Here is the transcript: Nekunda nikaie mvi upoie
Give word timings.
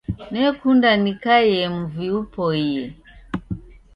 Nekunda 0.31 0.89
nikaie 1.03 1.61
mvi 1.77 2.05
upoie 2.19 2.83